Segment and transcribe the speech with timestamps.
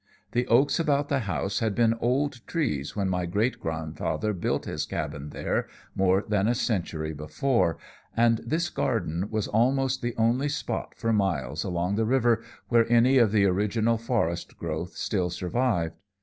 [0.31, 4.87] The oaks about the house had been old trees when my great grandfather built his
[4.87, 7.77] cabin there, more than a century before,
[8.17, 13.19] and this garden was almost the only spot for miles along the river where any
[13.19, 15.93] of the original forest growth still survived.